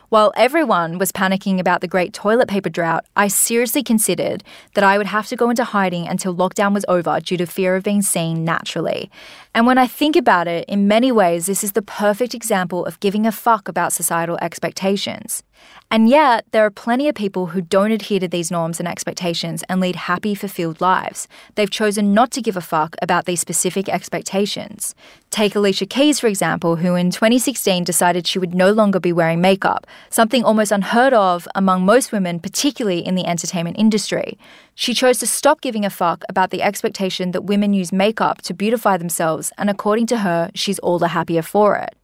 While 0.09 0.33
everyone 0.37 0.99
was 0.99 1.13
panicking 1.13 1.61
about 1.61 1.81
the 1.81 1.87
great 1.87 2.13
toilet 2.13 2.49
paper 2.49 2.69
drought, 2.69 3.07
I 3.15 3.29
seriously 3.29 3.85
considered 3.85 4.43
that 4.75 4.83
I 4.83 4.99
would 4.99 5.07
have 5.07 5.29
to 5.29 5.37
go 5.37 5.49
into 5.49 5.63
hiding 5.63 6.09
until 6.09 6.35
lockdown 6.35 6.75
was 6.75 6.85
over 6.89 7.21
due 7.21 7.37
to 7.37 7.47
fear 7.47 7.77
of 7.77 7.85
being 7.85 8.03
seen 8.03 8.45
naturally. 8.45 9.09
And 9.53 9.67
when 9.67 9.79
I 9.79 9.89
think 9.89 10.15
about 10.15 10.47
it, 10.47 10.65
in 10.69 10.87
many 10.87 11.11
ways, 11.11 11.47
this 11.47 11.65
is 11.65 11.73
the 11.73 11.83
perfect 11.83 12.35
example 12.35 12.87
of 12.87 13.01
giving 13.01 13.27
a 13.27 13.33
fuck 13.33 13.67
about 13.67 13.93
societal 13.93 14.39
expectations. 14.41 15.43
And 15.91 16.09
yet, 16.09 16.45
there 16.53 16.65
are 16.65 16.71
plenty 16.71 17.09
of 17.09 17.17
people 17.17 17.47
who 17.47 17.61
don't 17.61 17.91
adhere 17.91 18.21
to 18.21 18.29
these 18.29 18.51
norms 18.51 18.79
and 18.79 18.89
expectations 18.89 19.65
and 19.69 19.81
lead 19.81 19.97
happy, 19.97 20.37
fulfilled 20.37 20.81
lives. 20.81 21.27
They've 21.57 21.71
chosen 21.71 22.15
not 22.15 22.31
to 22.33 22.43
give 22.43 22.57
a 22.57 22.61
fuck 22.61 22.95
about 23.03 23.25
these 23.25 23.41
specific 23.41 23.89
expectations. 23.89 24.95
Take 25.31 25.55
Alicia 25.55 25.87
Keys, 25.87 26.21
for 26.21 26.29
example, 26.29 26.77
who 26.77 26.95
in 26.95 27.11
2016 27.11 27.85
decided 27.85 28.27
she 28.27 28.39
would 28.39 28.55
no 28.55 28.73
longer 28.73 29.01
be 29.01 29.13
wearing 29.13 29.41
makeup, 29.41 29.87
something 30.11 30.45
almost 30.45 30.73
unheard 30.73 31.13
of 31.13 31.47
among 31.55 31.85
most 31.85 32.13
women, 32.13 32.39
particularly 32.39 33.05
in 33.05 33.17
the 33.17 33.27
entertainment 33.27 33.77
industry. 33.79 34.39
She 34.75 34.95
chose 34.95 35.19
to 35.19 35.27
stop 35.27 35.61
giving 35.61 35.85
a 35.85 35.91
fuck 35.91 36.25
about 36.29 36.51
the 36.51 36.63
expectation 36.63 37.33
that 37.33 37.45
women 37.45 37.75
use 37.75 37.93
makeup 37.93 38.43
to 38.43 38.55
beautify 38.55 38.97
themselves, 38.97 39.40
and 39.57 39.71
according 39.71 40.07
to 40.09 40.19
her, 40.19 40.51
she's 40.55 40.79
all 40.81 40.99
the 40.99 41.09
happier 41.09 41.43
for 41.43 41.77
it. 41.77 41.95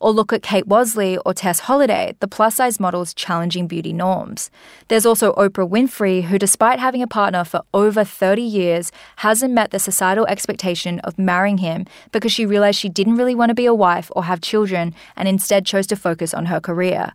Or 0.00 0.12
look 0.12 0.32
at 0.32 0.42
Kate 0.42 0.68
Wasley 0.68 1.18
or 1.24 1.32
Tess 1.32 1.60
Holliday, 1.60 2.14
the 2.20 2.28
plus 2.28 2.56
size 2.56 2.78
models 2.78 3.14
challenging 3.14 3.66
beauty 3.66 3.92
norms. 3.92 4.50
There's 4.88 5.06
also 5.06 5.32
Oprah 5.32 5.68
Winfrey, 5.68 6.24
who, 6.24 6.38
despite 6.38 6.78
having 6.78 7.02
a 7.02 7.06
partner 7.06 7.42
for 7.42 7.62
over 7.72 8.04
30 8.04 8.42
years, 8.42 8.92
hasn't 9.16 9.54
met 9.54 9.70
the 9.70 9.78
societal 9.78 10.26
expectation 10.26 11.00
of 11.00 11.18
marrying 11.18 11.58
him 11.58 11.86
because 12.12 12.32
she 12.32 12.44
realized 12.44 12.78
she 12.78 12.88
didn't 12.88 13.16
really 13.16 13.34
want 13.34 13.50
to 13.50 13.54
be 13.54 13.66
a 13.66 13.74
wife 13.74 14.10
or 14.14 14.24
have 14.24 14.40
children 14.40 14.94
and 15.16 15.26
instead 15.28 15.64
chose 15.64 15.86
to 15.86 15.96
focus 15.96 16.34
on 16.34 16.46
her 16.46 16.60
career. 16.60 17.12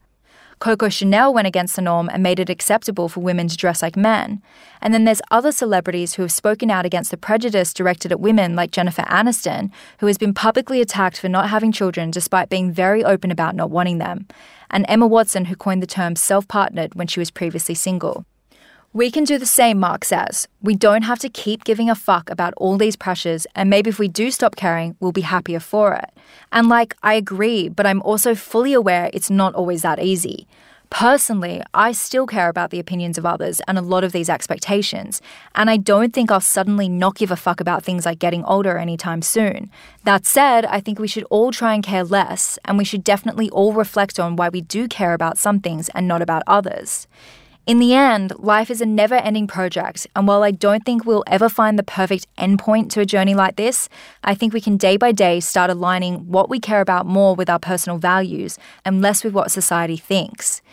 Coco 0.60 0.90
Chanel 0.90 1.34
went 1.34 1.48
against 1.48 1.78
the 1.78 1.82
norm 1.82 2.10
and 2.12 2.22
made 2.22 2.40
it 2.40 2.50
acceptable 2.50 3.08
for 3.08 3.22
women 3.22 3.48
to 3.48 3.56
dress 3.56 3.82
like 3.82 3.96
men. 3.96 4.42
And 4.82 4.94
then 4.94 5.06
there's 5.06 5.22
other 5.32 5.54
celebrities 5.54 6.16
who 6.16 6.22
have 6.22 6.32
spoken 6.34 6.70
out 6.70 6.86
against 6.86 7.12
the 7.12 7.18
prejudice 7.18 7.74
directed 7.74 8.12
at 8.12 8.20
women, 8.20 8.56
like 8.56 8.72
Jennifer 8.72 9.04
Aniston, 9.04 9.72
who 10.00 10.08
has 10.08 10.18
been 10.18 10.34
publicly 10.34 10.82
attacked 10.82 11.20
for 11.20 11.30
not 11.30 11.50
having 11.50 11.72
children 11.72 12.12
despite 12.12 12.50
being 12.50 12.74
very 12.74 13.04
open 13.04 13.32
about 13.32 13.56
not 13.56 13.70
wanting 13.70 14.00
them, 14.00 14.28
and 14.70 14.86
Emma 14.90 15.08
Watson, 15.08 15.46
who 15.46 15.56
coined 15.56 15.82
the 15.82 15.88
term 15.88 16.16
self 16.16 16.48
partnered 16.48 16.94
when 16.94 17.08
she 17.08 17.20
was 17.20 17.32
previously 17.32 17.76
single. 17.76 18.26
We 18.92 19.12
can 19.12 19.24
do 19.24 19.38
the 19.38 19.46
same, 19.46 19.80
Mark 19.80 20.04
says. 20.04 20.48
We 20.64 20.74
don't 20.74 21.04
have 21.04 21.20
to 21.20 21.30
keep 21.30 21.64
giving 21.64 21.92
a 21.92 21.96
fuck 21.96 22.28
about 22.32 22.56
all 22.58 22.76
these 22.76 22.96
pressures, 22.96 23.46
and 23.54 23.70
maybe 23.70 23.92
if 23.92 24.00
we 24.00 24.08
do 24.08 24.32
stop 24.32 24.56
caring, 24.56 24.96
we'll 25.00 25.12
be 25.12 25.22
happier 25.22 25.60
for 25.60 25.94
it. 25.94 26.10
And 26.52 26.70
like, 26.70 26.96
I 27.04 27.14
agree, 27.14 27.70
but 27.70 27.86
I'm 27.86 28.02
also 28.02 28.34
fully 28.34 28.74
aware 28.74 29.12
it's 29.14 29.30
not 29.30 29.54
always 29.54 29.84
that 29.84 30.00
easy. 30.00 30.48
Personally, 30.90 31.62
I 31.72 31.92
still 31.92 32.26
care 32.26 32.50
about 32.50 32.72
the 32.72 32.80
opinions 32.80 33.20
of 33.20 33.28
others 33.28 33.62
and 33.68 33.78
a 33.78 33.84
lot 33.84 34.04
of 34.04 34.12
these 34.12 34.28
expectations, 34.28 35.22
and 35.54 35.70
I 35.70 35.78
don't 35.78 36.12
think 36.12 36.32
I'll 36.32 36.40
suddenly 36.40 36.90
not 36.90 37.14
give 37.14 37.30
a 37.30 37.36
fuck 37.36 37.62
about 37.62 37.84
things 37.84 38.08
like 38.08 38.18
getting 38.18 38.44
older 38.46 38.80
anytime 38.80 39.22
soon. 39.22 39.70
That 40.04 40.26
said, 40.26 40.66
I 40.66 40.80
think 40.80 40.98
we 40.98 41.08
should 41.08 41.26
all 41.30 41.52
try 41.52 41.76
and 41.76 41.84
care 41.84 42.04
less, 42.04 42.58
and 42.66 42.76
we 42.76 42.86
should 42.86 43.04
definitely 43.04 43.52
all 43.52 43.72
reflect 43.72 44.20
on 44.20 44.36
why 44.36 44.50
we 44.50 44.62
do 44.62 44.88
care 44.88 45.14
about 45.14 45.38
some 45.38 45.60
things 45.60 45.90
and 45.90 46.08
not 46.08 46.24
about 46.24 46.42
others. 46.48 47.06
In 47.70 47.78
the 47.78 47.94
end, 47.94 48.34
life 48.40 48.72
is 48.72 48.82
a 48.82 48.86
never 48.88 49.14
ending 49.14 49.46
project, 49.46 50.08
and 50.16 50.28
while 50.28 50.42
I 50.42 50.50
don't 50.50 50.84
think 50.84 51.06
we'll 51.06 51.24
ever 51.28 51.48
find 51.48 51.78
the 51.78 51.84
perfect 51.84 52.26
endpoint 52.36 52.90
to 52.94 53.00
a 53.00 53.06
journey 53.06 53.36
like 53.36 53.58
this, 53.58 53.90
I 54.24 54.34
think 54.34 54.54
we 54.54 54.60
can 54.60 54.76
day 54.76 54.98
by 54.98 55.12
day 55.12 55.40
start 55.40 55.70
aligning 55.70 56.32
what 56.32 56.50
we 56.50 56.60
care 56.60 56.82
about 56.82 57.06
more 57.06 57.36
with 57.36 57.48
our 57.48 57.60
personal 57.60 58.00
values 58.00 58.58
and 58.84 59.04
less 59.04 59.24
with 59.24 59.34
what 59.34 59.52
society 59.52 59.98
thinks. 59.98 60.64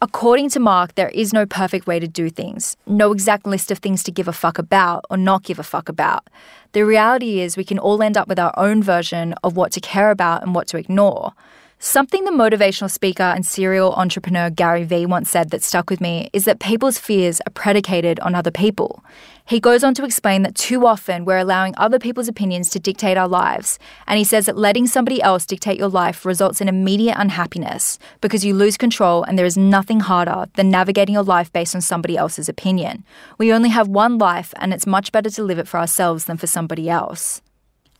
According 0.00 0.48
to 0.50 0.60
Mark, 0.60 0.94
there 0.94 1.10
is 1.10 1.34
no 1.34 1.44
perfect 1.44 1.86
way 1.86 2.00
to 2.00 2.08
do 2.08 2.30
things, 2.30 2.74
no 2.86 3.12
exact 3.12 3.46
list 3.46 3.70
of 3.70 3.80
things 3.80 4.02
to 4.04 4.10
give 4.10 4.26
a 4.26 4.32
fuck 4.32 4.56
about 4.56 5.04
or 5.10 5.18
not 5.18 5.42
give 5.42 5.58
a 5.58 5.62
fuck 5.62 5.90
about. 5.90 6.26
The 6.72 6.86
reality 6.86 7.40
is, 7.40 7.58
we 7.58 7.64
can 7.64 7.78
all 7.78 8.02
end 8.02 8.16
up 8.16 8.28
with 8.28 8.38
our 8.38 8.54
own 8.56 8.82
version 8.82 9.34
of 9.44 9.56
what 9.56 9.72
to 9.72 9.80
care 9.80 10.10
about 10.10 10.42
and 10.42 10.54
what 10.54 10.68
to 10.68 10.78
ignore. 10.78 11.34
Something 11.82 12.26
the 12.26 12.30
motivational 12.30 12.90
speaker 12.90 13.22
and 13.22 13.46
serial 13.46 13.94
entrepreneur 13.94 14.50
Gary 14.50 14.84
Vee 14.84 15.06
once 15.06 15.30
said 15.30 15.48
that 15.48 15.62
stuck 15.62 15.88
with 15.88 15.98
me 15.98 16.28
is 16.34 16.44
that 16.44 16.60
people's 16.60 16.98
fears 16.98 17.40
are 17.46 17.52
predicated 17.52 18.20
on 18.20 18.34
other 18.34 18.50
people. 18.50 19.02
He 19.46 19.60
goes 19.60 19.82
on 19.82 19.94
to 19.94 20.04
explain 20.04 20.42
that 20.42 20.54
too 20.54 20.86
often 20.86 21.24
we're 21.24 21.38
allowing 21.38 21.72
other 21.78 21.98
people's 21.98 22.28
opinions 22.28 22.68
to 22.70 22.78
dictate 22.78 23.16
our 23.16 23.26
lives, 23.26 23.78
and 24.06 24.18
he 24.18 24.24
says 24.24 24.44
that 24.44 24.58
letting 24.58 24.88
somebody 24.88 25.22
else 25.22 25.46
dictate 25.46 25.78
your 25.78 25.88
life 25.88 26.26
results 26.26 26.60
in 26.60 26.68
immediate 26.68 27.16
unhappiness 27.18 27.98
because 28.20 28.44
you 28.44 28.52
lose 28.52 28.76
control 28.76 29.22
and 29.22 29.38
there 29.38 29.46
is 29.46 29.56
nothing 29.56 30.00
harder 30.00 30.48
than 30.56 30.68
navigating 30.68 31.14
your 31.14 31.24
life 31.24 31.50
based 31.50 31.74
on 31.74 31.80
somebody 31.80 32.14
else's 32.14 32.50
opinion. 32.50 33.04
We 33.38 33.54
only 33.54 33.70
have 33.70 33.88
one 33.88 34.18
life, 34.18 34.52
and 34.58 34.74
it's 34.74 34.86
much 34.86 35.12
better 35.12 35.30
to 35.30 35.42
live 35.42 35.58
it 35.58 35.66
for 35.66 35.80
ourselves 35.80 36.26
than 36.26 36.36
for 36.36 36.46
somebody 36.46 36.90
else. 36.90 37.40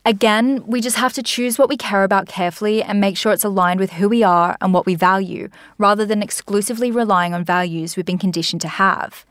Again, 0.06 0.64
we 0.66 0.80
just 0.80 0.96
have 0.96 1.12
to 1.12 1.22
choose 1.22 1.58
what 1.58 1.68
we 1.68 1.76
care 1.76 2.04
about 2.04 2.26
carefully 2.26 2.82
and 2.82 3.00
make 3.00 3.18
sure 3.18 3.32
it's 3.32 3.44
aligned 3.44 3.78
with 3.78 3.92
who 3.92 4.08
we 4.08 4.22
are 4.22 4.56
and 4.62 4.72
what 4.72 4.86
we 4.86 4.94
value, 4.94 5.50
rather 5.76 6.06
than 6.06 6.22
exclusively 6.22 6.90
relying 6.90 7.34
on 7.34 7.44
values 7.44 7.96
we've 7.96 8.06
been 8.06 8.16
conditioned 8.16 8.62
to 8.62 8.68
have. 8.68 9.26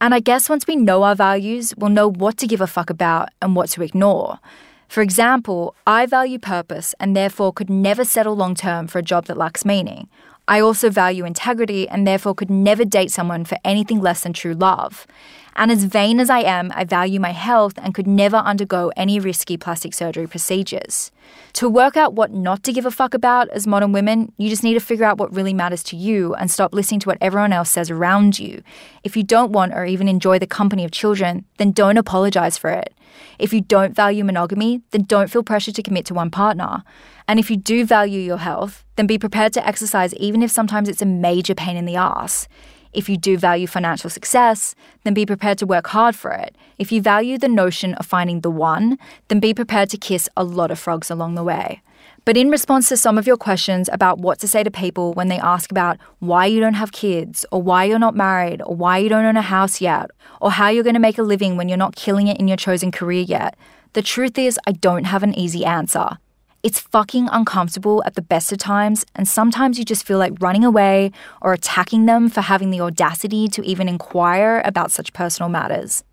And 0.00 0.14
I 0.14 0.20
guess 0.20 0.48
once 0.48 0.64
we 0.64 0.76
know 0.76 1.02
our 1.02 1.16
values, 1.16 1.74
we'll 1.76 1.90
know 1.90 2.08
what 2.08 2.36
to 2.38 2.46
give 2.46 2.60
a 2.60 2.68
fuck 2.68 2.88
about 2.88 3.30
and 3.40 3.56
what 3.56 3.70
to 3.70 3.82
ignore. 3.82 4.38
For 4.86 5.00
example, 5.02 5.74
I 5.88 6.06
value 6.06 6.38
purpose 6.38 6.94
and 7.00 7.16
therefore 7.16 7.52
could 7.52 7.70
never 7.70 8.04
settle 8.04 8.36
long 8.36 8.54
term 8.54 8.86
for 8.86 9.00
a 9.00 9.02
job 9.02 9.24
that 9.24 9.36
lacks 9.36 9.64
meaning. 9.64 10.08
I 10.48 10.60
also 10.60 10.90
value 10.90 11.24
integrity 11.24 11.88
and 11.88 12.06
therefore 12.06 12.34
could 12.34 12.50
never 12.50 12.84
date 12.84 13.10
someone 13.10 13.44
for 13.44 13.58
anything 13.64 14.00
less 14.00 14.22
than 14.22 14.32
true 14.32 14.54
love. 14.54 15.06
And 15.54 15.70
as 15.70 15.84
vain 15.84 16.18
as 16.18 16.30
I 16.30 16.40
am, 16.40 16.72
I 16.74 16.84
value 16.84 17.20
my 17.20 17.32
health 17.32 17.74
and 17.76 17.94
could 17.94 18.06
never 18.06 18.36
undergo 18.36 18.90
any 18.96 19.20
risky 19.20 19.56
plastic 19.56 19.92
surgery 19.92 20.26
procedures. 20.26 21.12
To 21.54 21.68
work 21.68 21.96
out 21.96 22.14
what 22.14 22.32
not 22.32 22.62
to 22.64 22.72
give 22.72 22.86
a 22.86 22.90
fuck 22.90 23.12
about 23.12 23.48
as 23.50 23.66
modern 23.66 23.92
women, 23.92 24.32
you 24.38 24.48
just 24.48 24.64
need 24.64 24.74
to 24.74 24.80
figure 24.80 25.04
out 25.04 25.18
what 25.18 25.34
really 25.34 25.52
matters 25.52 25.82
to 25.84 25.96
you 25.96 26.34
and 26.34 26.50
stop 26.50 26.72
listening 26.72 27.00
to 27.00 27.08
what 27.08 27.18
everyone 27.20 27.52
else 27.52 27.70
says 27.70 27.90
around 27.90 28.38
you. 28.38 28.62
If 29.04 29.16
you 29.16 29.22
don't 29.22 29.52
want 29.52 29.74
or 29.74 29.84
even 29.84 30.08
enjoy 30.08 30.38
the 30.38 30.46
company 30.46 30.84
of 30.84 30.90
children, 30.90 31.44
then 31.58 31.72
don't 31.72 31.98
apologize 31.98 32.56
for 32.56 32.70
it. 32.70 32.94
If 33.38 33.52
you 33.52 33.60
don't 33.60 33.94
value 33.94 34.24
monogamy, 34.24 34.82
then 34.90 35.02
don't 35.02 35.30
feel 35.30 35.42
pressure 35.42 35.72
to 35.72 35.82
commit 35.82 36.06
to 36.06 36.14
one 36.14 36.30
partner. 36.30 36.82
And 37.28 37.38
if 37.38 37.50
you 37.50 37.56
do 37.56 37.84
value 37.84 38.20
your 38.20 38.38
health, 38.38 38.84
then 38.96 39.06
be 39.06 39.18
prepared 39.18 39.52
to 39.54 39.66
exercise 39.66 40.14
even 40.14 40.42
if 40.42 40.50
sometimes 40.50 40.88
it's 40.88 41.02
a 41.02 41.06
major 41.06 41.54
pain 41.54 41.76
in 41.76 41.86
the 41.86 41.96
ass. 41.96 42.48
If 42.92 43.08
you 43.08 43.16
do 43.16 43.38
value 43.38 43.66
financial 43.66 44.10
success, 44.10 44.74
then 45.04 45.14
be 45.14 45.26
prepared 45.26 45.58
to 45.58 45.66
work 45.66 45.88
hard 45.88 46.14
for 46.14 46.30
it. 46.32 46.54
If 46.78 46.92
you 46.92 47.00
value 47.00 47.38
the 47.38 47.48
notion 47.48 47.94
of 47.94 48.06
finding 48.06 48.40
the 48.40 48.50
one, 48.50 48.98
then 49.28 49.40
be 49.40 49.54
prepared 49.54 49.90
to 49.90 49.96
kiss 49.96 50.28
a 50.36 50.44
lot 50.44 50.70
of 50.70 50.78
frogs 50.78 51.10
along 51.10 51.34
the 51.34 51.44
way. 51.44 51.80
But 52.24 52.36
in 52.36 52.50
response 52.50 52.88
to 52.88 52.96
some 52.96 53.18
of 53.18 53.26
your 53.26 53.36
questions 53.36 53.88
about 53.92 54.18
what 54.18 54.38
to 54.40 54.48
say 54.48 54.62
to 54.62 54.70
people 54.70 55.12
when 55.14 55.28
they 55.28 55.38
ask 55.38 55.70
about 55.70 55.98
why 56.20 56.46
you 56.46 56.60
don't 56.60 56.74
have 56.74 56.92
kids, 56.92 57.44
or 57.50 57.60
why 57.60 57.84
you're 57.84 57.98
not 57.98 58.14
married, 58.14 58.62
or 58.62 58.76
why 58.76 58.98
you 58.98 59.08
don't 59.08 59.24
own 59.24 59.36
a 59.36 59.42
house 59.42 59.80
yet, 59.80 60.10
or 60.40 60.52
how 60.52 60.68
you're 60.68 60.84
going 60.84 60.94
to 60.94 61.00
make 61.00 61.18
a 61.18 61.22
living 61.22 61.56
when 61.56 61.68
you're 61.68 61.78
not 61.78 61.96
killing 61.96 62.28
it 62.28 62.38
in 62.38 62.46
your 62.46 62.56
chosen 62.56 62.92
career 62.92 63.22
yet, 63.22 63.56
the 63.94 64.02
truth 64.02 64.38
is, 64.38 64.58
I 64.66 64.72
don't 64.72 65.04
have 65.04 65.22
an 65.22 65.34
easy 65.34 65.64
answer. 65.64 66.18
It's 66.62 66.78
fucking 66.78 67.28
uncomfortable 67.32 68.04
at 68.06 68.14
the 68.14 68.22
best 68.22 68.52
of 68.52 68.58
times, 68.58 69.04
and 69.16 69.26
sometimes 69.26 69.80
you 69.80 69.84
just 69.84 70.06
feel 70.06 70.18
like 70.18 70.40
running 70.40 70.64
away 70.64 71.10
or 71.40 71.52
attacking 71.52 72.06
them 72.06 72.28
for 72.28 72.40
having 72.40 72.70
the 72.70 72.80
audacity 72.80 73.48
to 73.48 73.62
even 73.64 73.88
inquire 73.88 74.62
about 74.64 74.92
such 74.92 75.12
personal 75.12 75.48
matters. 75.48 76.04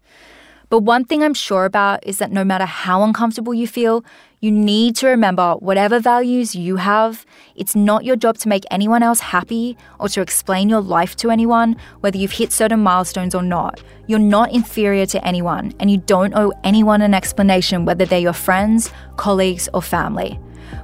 But 0.69 0.79
one 0.79 1.03
thing 1.03 1.23
I'm 1.23 1.33
sure 1.33 1.65
about 1.65 2.05
is 2.05 2.19
that 2.19 2.31
no 2.31 2.43
matter 2.43 2.65
how 2.65 3.01
uncomfortable 3.01 3.55
you 3.55 3.67
feel, 3.67 4.05
you 4.39 4.51
need 4.51 4.95
to 4.97 5.07
remember 5.07 5.53
whatever 5.53 5.99
values 5.99 6.53
you 6.53 6.75
have, 6.75 7.25
it's 7.55 7.75
not 7.75 8.05
your 8.05 8.15
job 8.15 8.37
to 8.37 8.47
make 8.47 8.65
anyone 8.69 9.01
else 9.01 9.19
happy 9.19 9.75
or 9.99 10.07
to 10.09 10.21
explain 10.21 10.69
your 10.69 10.81
life 10.81 11.15
to 11.17 11.31
anyone, 11.31 11.75
whether 12.01 12.17
you've 12.17 12.33
hit 12.33 12.51
certain 12.51 12.81
milestones 12.81 13.33
or 13.33 13.41
not. 13.41 13.81
You're 14.05 14.19
not 14.19 14.51
inferior 14.51 15.07
to 15.07 15.27
anyone, 15.27 15.73
and 15.79 15.89
you 15.89 15.97
don't 15.97 16.35
owe 16.35 16.53
anyone 16.63 17.01
an 17.01 17.15
explanation, 17.15 17.85
whether 17.85 18.05
they're 18.05 18.19
your 18.19 18.33
friends, 18.33 18.91
colleagues, 19.17 19.69
or 19.73 19.81
family. 19.81 20.39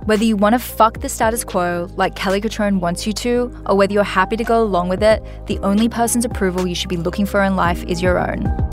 Whether 0.06 0.24
you 0.24 0.36
want 0.36 0.54
to 0.54 0.60
fuck 0.60 1.02
the 1.02 1.10
status 1.10 1.44
quo 1.44 1.88
like 1.96 2.16
Kelly 2.16 2.42
Cutrone 2.42 2.80
wants 2.80 3.06
you 3.06 3.14
to, 3.14 3.56
or 3.68 3.78
whether 3.78 3.94
you're 3.94 4.04
happy 4.04 4.36
to 4.36 4.44
go 4.44 4.64
along 4.64 4.90
with 4.90 5.04
it, 5.04 5.24
the 5.46 5.60
only 5.60 5.90
person's 5.90 6.26
approval 6.26 6.66
you 6.66 6.74
should 6.74 6.90
be 6.90 6.98
looking 6.98 7.28
for 7.28 7.44
in 7.44 7.56
life 7.56 7.84
is 7.84 8.02
your 8.02 8.18
own. 8.18 8.65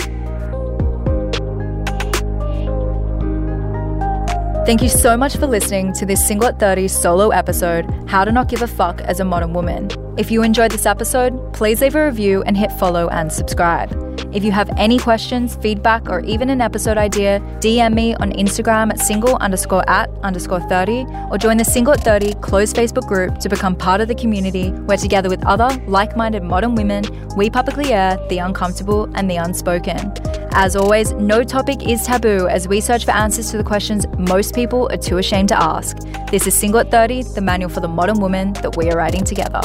Thank 4.64 4.80
you 4.80 4.88
so 4.88 5.16
much 5.16 5.36
for 5.38 5.48
listening 5.48 5.92
to 5.94 6.06
this 6.06 6.24
Single 6.24 6.46
at 6.46 6.60
30 6.60 6.86
solo 6.86 7.30
episode, 7.30 7.84
How 8.08 8.24
to 8.24 8.30
Not 8.30 8.48
Give 8.48 8.62
a 8.62 8.68
Fuck 8.68 9.00
as 9.00 9.18
a 9.18 9.24
Modern 9.24 9.52
Woman. 9.52 9.88
If 10.16 10.30
you 10.30 10.44
enjoyed 10.44 10.70
this 10.70 10.86
episode, 10.86 11.52
please 11.52 11.80
leave 11.80 11.96
a 11.96 12.04
review 12.04 12.44
and 12.44 12.56
hit 12.56 12.70
follow 12.70 13.08
and 13.08 13.32
subscribe. 13.32 13.90
If 14.32 14.44
you 14.44 14.52
have 14.52 14.70
any 14.76 15.00
questions, 15.00 15.56
feedback, 15.56 16.08
or 16.08 16.20
even 16.20 16.48
an 16.48 16.60
episode 16.60 16.96
idea, 16.96 17.40
DM 17.58 17.92
me 17.92 18.14
on 18.14 18.30
Instagram 18.34 18.92
at 18.92 19.00
single 19.00 19.34
underscore 19.38 19.88
at 19.90 20.08
underscore 20.22 20.60
30 20.60 21.06
or 21.32 21.38
join 21.38 21.56
the 21.56 21.64
Single 21.64 21.94
at 21.94 22.04
30 22.04 22.34
closed 22.34 22.76
Facebook 22.76 23.08
group 23.08 23.38
to 23.38 23.48
become 23.48 23.74
part 23.74 24.00
of 24.00 24.06
the 24.06 24.14
community 24.14 24.70
where 24.86 24.96
together 24.96 25.28
with 25.28 25.44
other 25.44 25.70
like 25.88 26.16
minded 26.16 26.44
modern 26.44 26.76
women, 26.76 27.04
we 27.36 27.50
publicly 27.50 27.92
air 27.92 28.16
the 28.28 28.38
uncomfortable 28.38 29.10
and 29.16 29.28
the 29.28 29.36
unspoken. 29.36 30.12
As 30.54 30.76
always, 30.76 31.12
no 31.12 31.42
topic 31.42 31.88
is 31.88 32.04
taboo 32.04 32.46
as 32.46 32.68
we 32.68 32.82
search 32.82 33.06
for 33.06 33.12
answers 33.12 33.50
to 33.50 33.56
the 33.56 33.64
questions 33.64 34.06
most 34.18 34.54
people 34.54 34.86
are 34.92 34.98
too 34.98 35.16
ashamed 35.16 35.48
to 35.48 35.58
ask. 35.58 35.96
This 36.30 36.46
is 36.46 36.54
Single 36.54 36.80
at 36.80 36.90
30, 36.90 37.22
the 37.22 37.40
manual 37.40 37.70
for 37.70 37.80
the 37.80 37.88
modern 37.88 38.20
woman 38.20 38.52
that 38.54 38.76
we 38.76 38.90
are 38.90 38.96
writing 38.96 39.24
together. 39.24 39.62